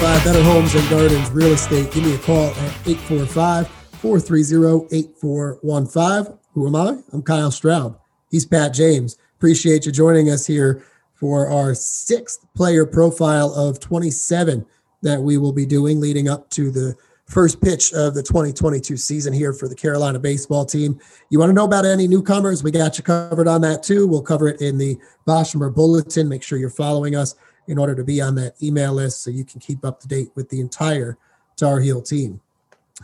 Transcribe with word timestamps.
by 0.00 0.22
Better 0.22 0.40
Homes 0.40 0.72
and 0.72 0.88
Gardens 0.88 1.28
Real 1.30 1.52
Estate. 1.52 1.90
Give 1.90 2.04
me 2.04 2.14
a 2.14 2.18
call 2.18 2.46
at 2.46 2.86
845 2.86 3.66
430 3.66 4.86
8415. 4.96 6.38
Who 6.52 6.68
am 6.68 6.76
I? 6.76 6.96
I'm 7.12 7.22
Kyle 7.22 7.50
Straub. 7.50 7.98
He's 8.30 8.46
Pat 8.46 8.72
James. 8.72 9.18
Appreciate 9.36 9.84
you 9.84 9.90
joining 9.90 10.30
us 10.30 10.46
here 10.46 10.84
for 11.14 11.48
our 11.48 11.74
sixth 11.74 12.46
player 12.54 12.86
profile 12.86 13.52
of 13.52 13.80
27 13.80 14.64
that 15.02 15.20
we 15.20 15.38
will 15.38 15.52
be 15.52 15.66
doing 15.66 15.98
leading 15.98 16.28
up 16.28 16.48
to 16.50 16.70
the 16.70 16.94
first 17.26 17.60
pitch 17.60 17.92
of 17.92 18.14
the 18.14 18.22
2022 18.22 18.96
season 18.96 19.32
here 19.32 19.52
for 19.52 19.66
the 19.66 19.74
Carolina 19.74 20.20
baseball 20.20 20.64
team. 20.64 21.00
You 21.30 21.40
want 21.40 21.50
to 21.50 21.54
know 21.54 21.64
about 21.64 21.84
any 21.84 22.06
newcomers? 22.06 22.62
We 22.62 22.70
got 22.70 22.96
you 22.96 23.02
covered 23.02 23.48
on 23.48 23.60
that 23.62 23.82
too. 23.82 24.06
We'll 24.06 24.22
cover 24.22 24.46
it 24.46 24.60
in 24.60 24.78
the 24.78 24.96
Boshamer 25.26 25.74
Bulletin. 25.74 26.28
Make 26.28 26.44
sure 26.44 26.58
you're 26.58 26.70
following 26.70 27.16
us 27.16 27.34
in 27.68 27.78
order 27.78 27.94
to 27.94 28.02
be 28.02 28.20
on 28.20 28.34
that 28.34 28.54
email 28.62 28.94
list 28.94 29.22
so 29.22 29.30
you 29.30 29.44
can 29.44 29.60
keep 29.60 29.84
up 29.84 30.00
to 30.00 30.08
date 30.08 30.30
with 30.34 30.48
the 30.48 30.60
entire 30.60 31.16
Tar 31.56 31.80
Heel 31.80 32.02
team. 32.02 32.40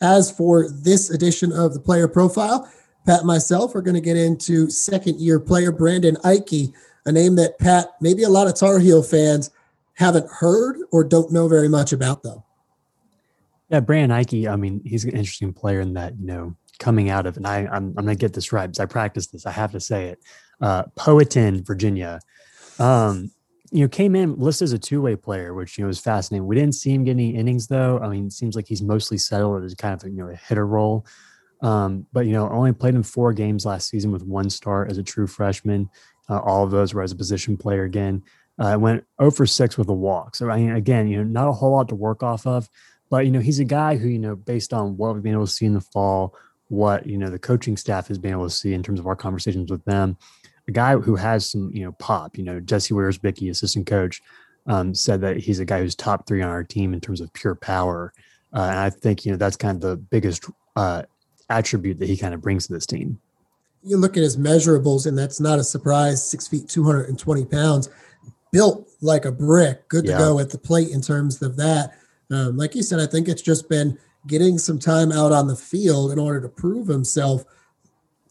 As 0.00 0.30
for 0.30 0.68
this 0.68 1.10
edition 1.10 1.52
of 1.52 1.72
the 1.72 1.80
player 1.80 2.08
profile, 2.08 2.70
Pat 3.06 3.20
and 3.20 3.26
myself 3.26 3.74
are 3.74 3.80
going 3.80 3.94
to 3.94 4.00
get 4.00 4.16
into 4.16 4.68
second 4.68 5.18
year 5.18 5.40
player 5.40 5.72
Brandon 5.72 6.16
Ike, 6.24 6.74
a 7.06 7.12
name 7.12 7.36
that 7.36 7.58
Pat, 7.58 7.92
maybe 8.00 8.24
a 8.24 8.28
lot 8.28 8.48
of 8.48 8.54
Tar 8.54 8.78
Heel 8.80 9.02
fans 9.02 9.50
haven't 9.94 10.28
heard 10.30 10.76
or 10.92 11.04
don't 11.04 11.32
know 11.32 11.48
very 11.48 11.68
much 11.68 11.92
about, 11.92 12.22
though. 12.22 12.44
Yeah, 13.70 13.80
Brandon 13.80 14.10
Ike, 14.10 14.46
I 14.46 14.56
mean, 14.56 14.82
he's 14.84 15.04
an 15.04 15.12
interesting 15.12 15.52
player 15.52 15.80
in 15.80 15.94
that, 15.94 16.18
you 16.18 16.26
know, 16.26 16.56
coming 16.78 17.10
out 17.10 17.26
of, 17.26 17.36
and 17.36 17.46
I, 17.46 17.60
I'm, 17.60 17.94
I'm 17.96 18.04
going 18.04 18.08
to 18.08 18.14
get 18.14 18.32
this 18.32 18.52
right 18.52 18.66
because 18.66 18.80
I 18.80 18.86
practiced 18.86 19.32
this. 19.32 19.46
I 19.46 19.50
have 19.52 19.72
to 19.72 19.80
say 19.80 20.06
it. 20.06 20.18
Uh, 20.60 20.84
Powhatan, 20.96 21.64
Virginia. 21.64 22.20
Um, 22.78 23.30
you 23.70 23.82
know, 23.82 23.88
came 23.88 24.14
in 24.14 24.36
listed 24.38 24.66
as 24.66 24.72
a 24.72 24.78
two-way 24.78 25.16
player, 25.16 25.54
which 25.54 25.78
you 25.78 25.84
know 25.84 25.88
was 25.88 26.00
fascinating. 26.00 26.46
We 26.46 26.56
didn't 26.56 26.74
see 26.74 26.92
him 26.92 27.04
get 27.04 27.12
any 27.12 27.34
innings 27.34 27.66
though. 27.66 27.98
I 27.98 28.08
mean, 28.08 28.26
it 28.26 28.32
seems 28.32 28.56
like 28.56 28.66
he's 28.66 28.82
mostly 28.82 29.18
settled 29.18 29.62
as 29.62 29.74
kind 29.74 29.94
of 29.94 30.08
you 30.08 30.16
know 30.16 30.28
a 30.28 30.36
hitter 30.36 30.66
role. 30.66 31.06
Um, 31.60 32.06
but 32.12 32.26
you 32.26 32.32
know, 32.32 32.48
only 32.48 32.72
played 32.72 32.94
in 32.94 33.02
four 33.02 33.32
games 33.32 33.66
last 33.66 33.88
season 33.88 34.12
with 34.12 34.22
one 34.22 34.50
start 34.50 34.90
as 34.90 34.98
a 34.98 35.02
true 35.02 35.26
freshman. 35.26 35.90
Uh, 36.28 36.38
all 36.40 36.64
of 36.64 36.70
those 36.70 36.94
were 36.94 37.02
as 37.02 37.12
a 37.12 37.16
position 37.16 37.56
player 37.56 37.84
again. 37.84 38.22
Uh, 38.58 38.76
went 38.78 39.04
0 39.20 39.30
for 39.30 39.46
6 39.46 39.78
with 39.78 39.88
a 39.88 39.94
walk. 39.94 40.34
So 40.34 40.50
I 40.50 40.58
mean, 40.58 40.72
again, 40.72 41.06
you 41.06 41.18
know, 41.18 41.24
not 41.24 41.48
a 41.48 41.52
whole 41.52 41.72
lot 41.72 41.88
to 41.88 41.94
work 41.94 42.22
off 42.22 42.46
of. 42.46 42.68
But 43.10 43.24
you 43.24 43.30
know, 43.30 43.40
he's 43.40 43.60
a 43.60 43.64
guy 43.64 43.96
who 43.96 44.08
you 44.08 44.18
know, 44.18 44.36
based 44.36 44.72
on 44.72 44.96
what 44.96 45.14
we've 45.14 45.22
been 45.22 45.32
able 45.32 45.46
to 45.46 45.52
see 45.52 45.66
in 45.66 45.74
the 45.74 45.80
fall, 45.80 46.34
what 46.68 47.06
you 47.06 47.16
know 47.16 47.30
the 47.30 47.38
coaching 47.38 47.76
staff 47.76 48.08
has 48.08 48.18
been 48.18 48.32
able 48.32 48.48
to 48.48 48.54
see 48.54 48.74
in 48.74 48.82
terms 48.82 49.00
of 49.00 49.06
our 49.06 49.16
conversations 49.16 49.70
with 49.70 49.84
them, 49.84 50.16
a 50.68 50.72
guy 50.72 50.96
who 50.96 51.16
has 51.16 51.50
some 51.50 51.70
you 51.74 51.84
know 51.84 51.92
pop. 51.92 52.36
You 52.36 52.44
know, 52.44 52.60
Jesse 52.60 52.94
Wierzbicki, 52.94 53.50
assistant 53.50 53.86
coach, 53.86 54.22
um, 54.66 54.94
said 54.94 55.20
that 55.22 55.38
he's 55.38 55.58
a 55.58 55.64
guy 55.64 55.80
who's 55.80 55.94
top 55.94 56.26
three 56.26 56.42
on 56.42 56.50
our 56.50 56.62
team 56.62 56.94
in 56.94 57.00
terms 57.00 57.20
of 57.20 57.32
pure 57.32 57.54
power, 57.54 58.12
uh, 58.52 58.60
and 58.60 58.78
I 58.78 58.90
think 58.90 59.24
you 59.24 59.32
know 59.32 59.38
that's 59.38 59.56
kind 59.56 59.74
of 59.74 59.80
the 59.80 59.96
biggest 59.96 60.44
uh, 60.76 61.02
attribute 61.50 61.98
that 61.98 62.08
he 62.08 62.16
kind 62.16 62.34
of 62.34 62.42
brings 62.42 62.66
to 62.66 62.74
this 62.74 62.86
team. 62.86 63.18
You 63.82 63.96
look 63.96 64.16
at 64.16 64.22
his 64.22 64.36
measurables, 64.36 65.06
and 65.06 65.16
that's 65.16 65.40
not 65.40 65.58
a 65.58 65.64
surprise. 65.64 66.28
Six 66.28 66.46
feet, 66.46 66.68
two 66.68 66.84
hundred 66.84 67.08
and 67.08 67.18
twenty 67.18 67.44
pounds, 67.44 67.88
built 68.52 68.88
like 69.00 69.24
a 69.24 69.32
brick. 69.32 69.88
Good 69.88 70.04
to 70.04 70.12
yeah. 70.12 70.18
go 70.18 70.38
at 70.38 70.50
the 70.50 70.58
plate 70.58 70.90
in 70.90 71.00
terms 71.00 71.40
of 71.42 71.56
that. 71.56 71.94
Um, 72.30 72.58
like 72.58 72.74
you 72.74 72.82
said, 72.82 73.00
I 73.00 73.06
think 73.06 73.26
it's 73.26 73.42
just 73.42 73.70
been 73.70 73.98
getting 74.26 74.58
some 74.58 74.78
time 74.78 75.12
out 75.12 75.32
on 75.32 75.46
the 75.46 75.56
field 75.56 76.12
in 76.12 76.18
order 76.18 76.40
to 76.42 76.48
prove 76.48 76.88
himself. 76.88 77.44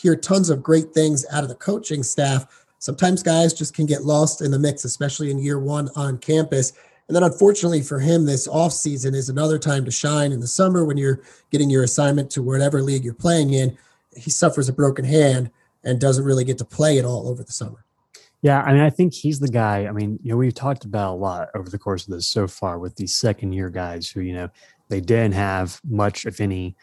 Hear 0.00 0.14
tons 0.14 0.48
of 0.48 0.62
great 0.62 0.92
things 0.92 1.26
out 1.32 1.42
of 1.42 1.48
the 1.48 1.56
coaching 1.56 2.04
staff. 2.04 2.64
Sometimes 2.78 3.22
guys 3.22 3.52
just 3.52 3.74
can 3.74 3.84
get 3.84 4.04
lost 4.04 4.40
in 4.40 4.52
the 4.52 4.58
mix, 4.58 4.84
especially 4.84 5.30
in 5.32 5.40
year 5.40 5.58
one 5.58 5.88
on 5.96 6.18
campus. 6.18 6.72
And 7.08 7.16
then 7.16 7.24
unfortunately 7.24 7.82
for 7.82 7.98
him, 7.98 8.24
this 8.24 8.46
off 8.46 8.72
season 8.72 9.14
is 9.14 9.28
another 9.28 9.58
time 9.58 9.84
to 9.86 9.90
shine 9.90 10.30
in 10.30 10.38
the 10.38 10.46
summer 10.46 10.84
when 10.84 10.98
you're 10.98 11.20
getting 11.50 11.68
your 11.68 11.82
assignment 11.82 12.30
to 12.32 12.42
whatever 12.42 12.80
league 12.80 13.04
you're 13.04 13.14
playing 13.14 13.54
in. 13.54 13.76
He 14.14 14.30
suffers 14.30 14.68
a 14.68 14.72
broken 14.72 15.04
hand 15.04 15.50
and 15.82 16.00
doesn't 16.00 16.24
really 16.24 16.44
get 16.44 16.58
to 16.58 16.64
play 16.64 16.98
at 16.98 17.04
all 17.04 17.28
over 17.28 17.42
the 17.42 17.52
summer. 17.52 17.84
Yeah, 18.42 18.62
I 18.62 18.72
mean, 18.72 18.82
I 18.82 18.90
think 18.90 19.14
he's 19.14 19.40
the 19.40 19.48
guy. 19.48 19.86
I 19.86 19.90
mean, 19.90 20.20
you 20.22 20.30
know, 20.30 20.36
we've 20.36 20.54
talked 20.54 20.84
about 20.84 21.14
a 21.14 21.16
lot 21.16 21.48
over 21.56 21.68
the 21.68 21.78
course 21.78 22.06
of 22.06 22.14
this 22.14 22.28
so 22.28 22.46
far 22.46 22.78
with 22.78 22.94
these 22.94 23.16
second 23.16 23.52
year 23.52 23.68
guys 23.68 24.08
who, 24.08 24.20
you 24.20 24.34
know, 24.34 24.48
they 24.88 25.00
didn't 25.00 25.34
have 25.34 25.80
much, 25.84 26.24
if 26.24 26.40
any, 26.40 26.76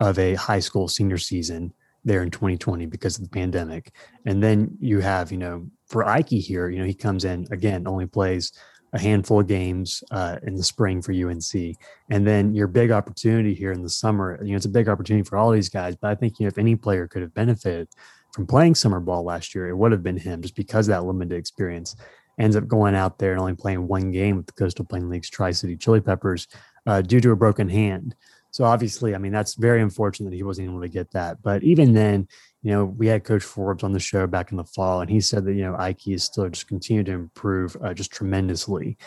of 0.00 0.18
a 0.18 0.34
high 0.36 0.60
school 0.60 0.88
senior 0.88 1.18
season 1.18 1.74
there 2.04 2.22
in 2.22 2.30
2020 2.30 2.86
because 2.86 3.16
of 3.18 3.24
the 3.24 3.30
pandemic. 3.30 3.92
And 4.26 4.42
then 4.42 4.76
you 4.80 5.00
have, 5.00 5.30
you 5.30 5.38
know, 5.38 5.66
for 5.86 6.04
Ike 6.04 6.30
here, 6.30 6.68
you 6.68 6.78
know, 6.78 6.84
he 6.84 6.94
comes 6.94 7.24
in 7.24 7.46
again, 7.50 7.86
only 7.86 8.06
plays 8.06 8.52
a 8.92 8.98
handful 8.98 9.40
of 9.40 9.46
games 9.46 10.04
uh, 10.10 10.38
in 10.42 10.54
the 10.54 10.62
spring 10.62 11.00
for 11.00 11.12
UNC. 11.12 11.76
And 12.10 12.26
then 12.26 12.54
your 12.54 12.66
big 12.66 12.90
opportunity 12.90 13.54
here 13.54 13.72
in 13.72 13.82
the 13.82 13.88
summer, 13.88 14.38
you 14.42 14.50
know, 14.50 14.56
it's 14.56 14.66
a 14.66 14.70
big 14.70 14.88
opportunity 14.88 15.26
for 15.26 15.38
all 15.38 15.50
these 15.50 15.70
guys. 15.70 15.96
But 15.96 16.10
I 16.10 16.14
think, 16.14 16.38
you 16.38 16.44
know, 16.44 16.48
if 16.48 16.58
any 16.58 16.76
player 16.76 17.08
could 17.08 17.22
have 17.22 17.32
benefited 17.32 17.88
from 18.32 18.46
playing 18.46 18.74
summer 18.74 19.00
ball 19.00 19.24
last 19.24 19.54
year, 19.54 19.68
it 19.68 19.76
would 19.76 19.92
have 19.92 20.02
been 20.02 20.18
him 20.18 20.42
just 20.42 20.56
because 20.56 20.86
that 20.88 21.04
limited 21.04 21.36
experience. 21.36 21.96
Ends 22.38 22.56
up 22.56 22.66
going 22.66 22.94
out 22.94 23.18
there 23.18 23.32
and 23.32 23.40
only 23.40 23.54
playing 23.54 23.86
one 23.86 24.10
game 24.10 24.36
with 24.36 24.46
the 24.46 24.52
Coastal 24.52 24.86
Plain 24.86 25.08
League's 25.10 25.28
Tri 25.28 25.50
City 25.52 25.76
Chili 25.76 26.00
Peppers 26.00 26.48
uh, 26.86 27.02
due 27.02 27.20
to 27.20 27.30
a 27.30 27.36
broken 27.36 27.68
hand. 27.68 28.14
So 28.52 28.64
obviously, 28.64 29.14
I 29.14 29.18
mean, 29.18 29.32
that's 29.32 29.54
very 29.54 29.82
unfortunate 29.82 30.30
that 30.30 30.36
he 30.36 30.42
wasn't 30.42 30.68
able 30.68 30.82
to 30.82 30.88
get 30.88 31.10
that. 31.12 31.42
But 31.42 31.64
even 31.64 31.94
then, 31.94 32.28
you 32.62 32.70
know, 32.70 32.84
we 32.84 33.06
had 33.06 33.24
Coach 33.24 33.42
Forbes 33.42 33.82
on 33.82 33.92
the 33.92 33.98
show 33.98 34.26
back 34.26 34.52
in 34.52 34.58
the 34.58 34.64
fall, 34.64 35.00
and 35.00 35.10
he 35.10 35.20
said 35.20 35.44
that 35.46 35.54
you 35.54 35.62
know 35.62 35.74
Ike 35.76 36.06
is 36.06 36.22
still 36.22 36.48
just 36.48 36.68
continued 36.68 37.06
to 37.06 37.12
improve 37.12 37.76
uh, 37.82 37.94
just 37.94 38.12
tremendously. 38.12 38.98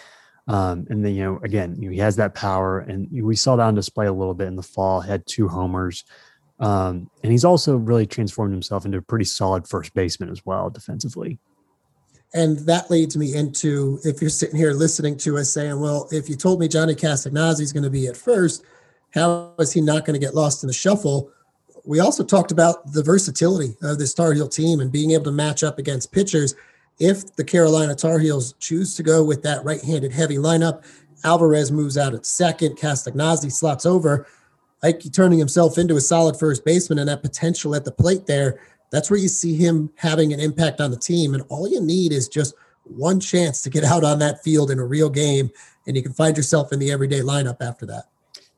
Um, 0.47 0.85
and 0.89 1.05
then 1.05 1.15
you 1.15 1.23
know, 1.23 1.39
again, 1.43 1.75
you 1.79 1.89
know, 1.89 1.93
he 1.93 1.99
has 1.99 2.15
that 2.17 2.35
power, 2.35 2.79
and 2.79 3.07
we 3.11 3.35
saw 3.35 3.55
that 3.55 3.63
on 3.63 3.75
display 3.75 4.07
a 4.07 4.13
little 4.13 4.33
bit 4.33 4.47
in 4.47 4.55
the 4.55 4.63
fall. 4.63 4.99
Had 4.99 5.25
two 5.25 5.47
homers. 5.47 6.03
Um, 6.59 7.09
and 7.21 7.31
he's 7.31 7.45
also 7.45 7.75
really 7.75 8.05
transformed 8.05 8.53
himself 8.53 8.85
into 8.85 8.97
a 8.97 9.01
pretty 9.01 9.25
solid 9.25 9.67
first 9.67 9.93
baseman 9.93 10.29
as 10.29 10.45
well 10.45 10.69
defensively. 10.69 11.37
And 12.33 12.59
that 12.59 12.89
leads 12.89 13.15
me 13.15 13.33
into 13.33 13.99
if 14.03 14.21
you're 14.21 14.29
sitting 14.29 14.55
here 14.55 14.71
listening 14.71 15.17
to 15.17 15.37
us 15.37 15.51
saying, 15.51 15.79
well, 15.79 16.07
if 16.11 16.29
you 16.29 16.35
told 16.35 16.59
me 16.59 16.67
Johnny 16.67 16.95
Castagnozzi 16.95 17.61
is 17.61 17.73
going 17.73 17.83
to 17.83 17.89
be 17.89 18.07
at 18.07 18.17
first, 18.17 18.63
how 19.15 19.53
is 19.59 19.71
he 19.71 19.81
not 19.81 20.05
going 20.05 20.19
to 20.19 20.25
get 20.25 20.35
lost 20.35 20.61
in 20.61 20.67
the 20.67 20.73
shuffle? 20.73 21.31
We 21.85 21.99
also 21.99 22.23
talked 22.23 22.51
about 22.51 22.91
the 22.91 23.01
versatility 23.01 23.75
of 23.81 23.97
this 23.97 24.13
Tar 24.13 24.33
Heel 24.33 24.49
team 24.49 24.81
and 24.81 24.91
being 24.91 25.11
able 25.11 25.23
to 25.25 25.31
match 25.31 25.63
up 25.63 25.79
against 25.79 26.11
pitchers. 26.11 26.53
If 26.99 27.35
the 27.35 27.43
Carolina 27.43 27.95
Tar 27.95 28.19
Heels 28.19 28.53
choose 28.59 28.95
to 28.95 29.03
go 29.03 29.23
with 29.23 29.41
that 29.43 29.63
right 29.63 29.81
handed 29.81 30.11
heavy 30.11 30.35
lineup, 30.35 30.83
Alvarez 31.23 31.71
moves 31.71 31.97
out 31.97 32.13
at 32.13 32.25
second, 32.25 32.77
Castagnozzi 32.77 33.51
slots 33.51 33.85
over. 33.85 34.27
Ike 34.83 35.11
turning 35.13 35.39
himself 35.39 35.77
into 35.77 35.95
a 35.95 36.01
solid 36.01 36.37
first 36.37 36.65
baseman 36.65 36.99
and 36.99 37.09
that 37.09 37.23
potential 37.23 37.73
at 37.73 37.85
the 37.85 37.91
plate 37.91 38.25
there, 38.25 38.59
that's 38.91 39.09
where 39.09 39.19
you 39.19 39.29
see 39.29 39.55
him 39.55 39.89
having 39.95 40.33
an 40.33 40.39
impact 40.39 40.81
on 40.81 40.91
the 40.91 40.97
team. 40.97 41.33
And 41.33 41.43
all 41.49 41.67
you 41.67 41.81
need 41.81 42.11
is 42.11 42.27
just 42.27 42.53
one 42.83 43.19
chance 43.19 43.61
to 43.61 43.69
get 43.69 43.83
out 43.83 44.03
on 44.03 44.19
that 44.19 44.43
field 44.43 44.69
in 44.69 44.77
a 44.77 44.85
real 44.85 45.09
game, 45.09 45.49
and 45.87 45.95
you 45.95 46.03
can 46.03 46.13
find 46.13 46.37
yourself 46.37 46.71
in 46.71 46.79
the 46.79 46.91
everyday 46.91 47.21
lineup 47.21 47.57
after 47.61 47.85
that. 47.87 48.05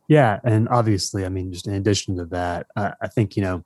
Yeah, 0.07 0.39
and 0.43 0.69
obviously, 0.69 1.25
I 1.25 1.29
mean, 1.29 1.51
just 1.51 1.67
in 1.67 1.73
addition 1.73 2.15
to 2.17 2.25
that, 2.25 2.67
uh, 2.75 2.91
I 3.01 3.07
think 3.07 3.35
you 3.35 3.43
know 3.43 3.63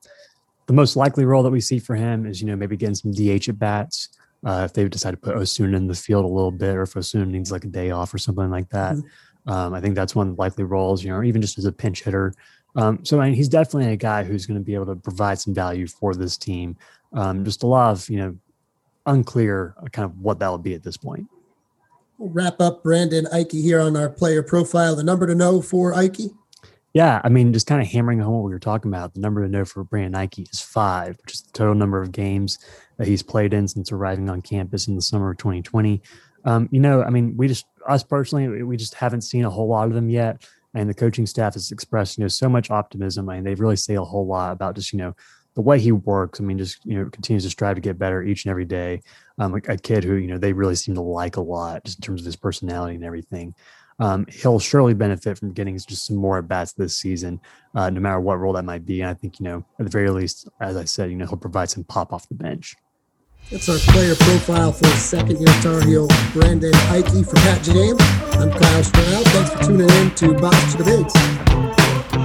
the 0.68 0.74
most 0.74 0.96
likely 0.96 1.26
role 1.26 1.44
that 1.44 1.52
we 1.52 1.62
see 1.62 1.80
for 1.80 1.96
him 1.96 2.26
is 2.26 2.42
you 2.42 2.48
know 2.48 2.56
maybe 2.56 2.78
getting 2.78 2.96
some 2.96 3.12
DH 3.12 3.50
at 3.50 3.60
bats. 3.60 4.10
Uh, 4.44 4.64
if 4.66 4.74
they 4.74 4.88
decide 4.88 5.12
to 5.12 5.18
put 5.18 5.36
Osuna 5.38 5.78
in 5.78 5.86
the 5.86 5.94
field 5.94 6.26
a 6.26 6.28
little 6.28 6.52
bit, 6.52 6.76
or 6.76 6.82
if 6.82 6.98
Osuna 6.98 7.26
needs 7.26 7.52
like 7.52 7.64
a 7.64 7.68
day 7.68 7.92
off 7.92 8.12
or 8.12 8.18
something 8.18 8.50
like 8.50 8.70
that. 8.70 8.96
Mm-hmm. 8.96 9.52
Um, 9.52 9.74
I 9.74 9.82
think 9.82 9.96
that's 9.96 10.16
one 10.16 10.30
of 10.30 10.36
the 10.36 10.42
likely 10.42 10.64
roles, 10.64 11.04
you 11.04 11.12
know, 11.12 11.24
even 11.24 11.42
just 11.42 11.58
as 11.58 11.66
a 11.66 11.72
pinch 11.72 12.04
hitter. 12.04 12.34
Um, 12.76 13.04
so 13.04 13.20
I 13.20 13.26
mean, 13.26 13.36
he's 13.36 13.50
definitely 13.50 13.92
a 13.92 13.98
guy 13.98 14.24
who's 14.24 14.46
going 14.46 14.60
to 14.60 14.64
be 14.64 14.74
able 14.74 14.88
to 14.88 14.96
provide 14.96 15.40
some 15.40 15.54
value 15.54 15.88
for 15.88 16.16
this 16.16 16.38
team. 16.38 16.76
Um, 17.14 17.44
just 17.44 17.64
a 17.64 17.68
lot 17.68 17.92
of, 17.92 18.10
you 18.10 18.18
know, 18.18 18.38
unclear 19.06 19.76
uh, 19.82 19.88
kind 19.88 20.06
of 20.06 20.20
what 20.20 20.40
that 20.40 20.52
would 20.52 20.64
be 20.64 20.74
at 20.74 20.84
this 20.84 20.98
point. 20.98 21.28
We'll 22.22 22.30
wrap 22.30 22.62
up 22.62 22.84
Brandon 22.84 23.26
Ike 23.34 23.52
here 23.52 23.82
on 23.82 23.98
our 23.98 24.08
player 24.08 24.44
profile. 24.44 24.96
The 24.96 25.02
number 25.02 25.26
to 25.26 25.34
know 25.34 25.60
for 25.60 25.96
Ike? 25.96 26.20
Yeah, 26.94 27.20
I 27.24 27.30
mean, 27.30 27.52
just 27.52 27.66
kind 27.66 27.82
of 27.82 27.88
hammering 27.88 28.20
home 28.20 28.36
what 28.36 28.44
we 28.44 28.52
were 28.52 28.60
talking 28.60 28.92
about. 28.92 29.16
The 29.16 29.22
number 29.22 29.42
to 29.42 29.50
know 29.50 29.66
for 29.66 29.84
Brandon 29.84 30.14
Ike 30.14 30.38
is 30.38 30.62
five, 30.62 31.18
which 31.24 31.34
is 31.34 31.42
the 31.42 31.52
total 31.54 31.74
number 31.74 32.00
of 32.00 32.12
games 32.12 32.60
that 32.98 33.08
he's 33.08 33.24
played 33.24 33.56
in 33.56 33.68
since 33.68 33.92
arriving 33.92 34.30
on 34.30 34.44
campus 34.44 34.88
in 34.88 34.96
the 34.96 35.02
summer 35.02 35.32
of 35.32 35.38
2020. 35.40 36.00
Um, 36.46 36.70
you 36.72 36.80
know, 36.80 37.02
I 37.02 37.10
mean, 37.10 37.36
we 37.38 37.48
just 37.48 37.66
us 37.88 38.04
personally, 38.04 38.62
we 38.62 38.78
just 38.78 38.94
haven't 38.94 39.22
seen 39.22 39.44
a 39.44 39.50
whole 39.50 39.68
lot 39.68 39.88
of 39.88 39.96
them 39.96 40.08
yet. 40.08 40.46
And 40.76 40.88
the 40.88 40.94
coaching 40.94 41.26
staff 41.26 41.56
has 41.56 41.72
expressed, 41.72 42.20
you 42.20 42.24
know, 42.24 42.28
so 42.28 42.48
much 42.48 42.70
optimism. 42.70 43.30
I 43.30 43.36
mean, 43.36 43.46
they 43.46 43.56
really 43.56 43.78
say 43.78 43.96
a 43.96 44.04
whole 44.04 44.28
lot 44.28 44.52
about 44.52 44.76
just, 44.76 44.94
you 44.94 45.00
know, 45.00 45.16
the 45.54 45.62
way 45.62 45.80
he 45.80 45.92
works. 45.92 46.40
I 46.40 46.44
mean, 46.44 46.58
just, 46.58 46.86
you 46.86 46.98
know, 46.98 47.10
continues 47.10 47.44
to 47.44 47.50
strive 47.50 47.76
to 47.76 47.82
get 47.82 48.00
better 48.00 48.24
each 48.24 48.46
and 48.46 48.52
every 48.52 48.66
day. 48.66 49.02
Um, 49.38 49.56
a, 49.56 49.74
a 49.74 49.78
kid 49.78 50.04
who, 50.04 50.16
you 50.16 50.28
know, 50.28 50.38
they 50.38 50.54
really 50.54 50.76
seem 50.76 50.96
to 50.96 51.02
like 51.02 51.38
a 51.38 51.42
lot 51.42 51.84
just 51.84 52.00
in 52.00 52.04
terms 52.04 52.22
of 52.22 52.26
his 52.26 52.36
personality 52.36 52.96
and 52.96 53.04
everything. 53.04 53.54
Um, 54.00 54.26
he'll 54.30 54.60
surely 54.60 54.96
benefit 54.96 55.38
from 55.38 55.52
getting 55.52 55.78
just 55.78 56.06
some 56.06 56.16
more 56.16 56.40
at 56.40 56.48
bats 56.48 56.74
this 56.74 56.98
season, 56.98 57.40
uh, 57.76 57.90
no 57.90 58.00
matter 58.00 58.20
what 58.20 58.40
role 58.40 58.54
that 58.54 58.66
might 58.66 58.86
be. 58.86 59.02
And 59.02 59.10
I 59.10 59.14
think, 59.14 59.40
you 59.40 59.44
know, 59.44 59.66
at 59.78 59.86
the 59.86 59.92
very 59.92 60.10
least, 60.10 60.50
as 60.60 60.76
I 60.76 60.86
said, 60.86 61.12
you 61.12 61.18
know, 61.18 61.28
he'll 61.28 61.38
provide 61.38 61.70
some 61.70 61.84
pop 61.84 62.12
off 62.12 62.28
the 62.28 62.36
bench. 62.36 62.76
That's 63.52 63.68
our 63.68 63.78
player 63.78 64.16
profile 64.16 64.72
for 64.72 64.86
second 64.86 65.40
year 65.40 65.62
Tar 65.62 65.82
Heel, 65.82 66.08
Brandon 66.34 66.74
Ike 66.74 67.10
for 67.26 67.36
Pat 67.36 67.62
James. 67.64 68.02
I'm 68.38 68.50
Kyle 68.52 68.84
Stroud. 68.84 69.26
Thanks 69.26 69.50
for 69.52 69.64
tuning 69.64 69.90
in 69.90 70.12
to 70.16 70.34
Box 70.36 70.74
to 70.76 70.84
the 70.84 70.86
Bigs. 70.86 72.21